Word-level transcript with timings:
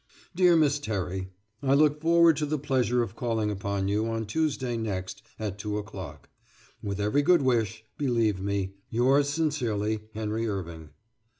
DEAR 0.35 0.55
MISS 0.57 0.79
TERRY: 0.79 1.29
I 1.61 1.75
look 1.75 2.01
forward 2.01 2.35
to 2.37 2.47
the 2.47 2.57
pleasure 2.57 3.03
of 3.03 3.15
calling 3.15 3.51
upon 3.51 3.87
you 3.87 4.07
on 4.07 4.25
Tuesday 4.25 4.75
next 4.75 5.21
at 5.37 5.59
two 5.59 5.77
o'clock, 5.77 6.27
With 6.81 6.99
every 6.99 7.21
good 7.21 7.43
wish, 7.43 7.85
believe 7.99 8.41
me, 8.41 8.73
Yours 8.89 9.29
sincerely, 9.29 9.99
HENRY 10.15 10.45
IRVING. 10.47 10.89